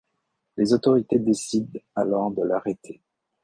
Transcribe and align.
Les 0.57 0.73
autorités 0.73 1.19
décident 1.19 1.79
alors 1.93 2.31
de 2.31 2.41
l'arrêter. 2.41 3.03